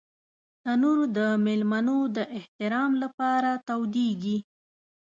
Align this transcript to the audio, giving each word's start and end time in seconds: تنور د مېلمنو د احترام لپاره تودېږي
تنور 0.63 0.99
د 1.17 1.19
مېلمنو 1.45 1.97
د 2.15 2.17
احترام 2.37 2.91
لپاره 3.03 3.51
تودېږي 3.67 4.37